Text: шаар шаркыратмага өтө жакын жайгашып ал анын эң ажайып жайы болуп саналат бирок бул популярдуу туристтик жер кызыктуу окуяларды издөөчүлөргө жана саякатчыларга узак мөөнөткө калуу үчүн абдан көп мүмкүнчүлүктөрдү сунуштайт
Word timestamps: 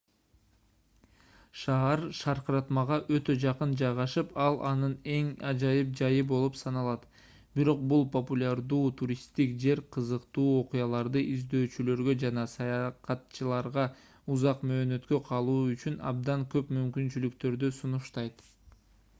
шаар 1.63 1.99
шаркыратмага 2.19 2.95
өтө 3.17 3.33
жакын 3.43 3.73
жайгашып 3.81 4.31
ал 4.45 4.55
анын 4.69 4.95
эң 5.15 5.27
ажайып 5.49 5.91
жайы 5.99 6.23
болуп 6.31 6.57
саналат 6.61 7.03
бирок 7.59 7.85
бул 7.93 8.07
популярдуу 8.17 8.81
туристтик 9.03 9.53
жер 9.65 9.83
кызыктуу 9.97 10.47
окуяларды 10.63 11.25
издөөчүлөргө 11.35 12.17
жана 12.25 12.47
саякатчыларга 12.57 13.87
узак 14.39 14.67
мөөнөткө 14.73 15.21
калуу 15.31 15.61
үчүн 15.77 16.03
абдан 16.13 16.49
көп 16.57 16.75
мүмкүнчүлүктөрдү 16.81 17.73
сунуштайт 17.85 18.47